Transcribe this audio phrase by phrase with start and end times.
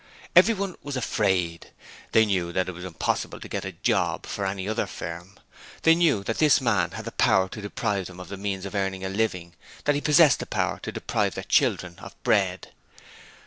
[0.35, 1.69] Everyone was afraid.
[2.11, 5.37] They knew that it was impossible to get a job for any other firm.
[5.83, 8.73] They knew that this man had the power to deprive them of the means of
[8.73, 9.53] earning a living;
[9.83, 12.69] that he possessed the power to deprive their children of bread.